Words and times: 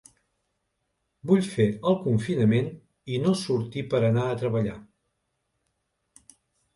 Vull 1.31 1.41
fer 1.49 1.67
el 1.91 1.97
confinament 2.05 2.71
i 3.15 3.19
no 3.25 3.33
sortir 3.41 3.83
per 3.91 3.99
anar 4.07 4.23
a 4.31 4.39
treballar. 4.45 4.79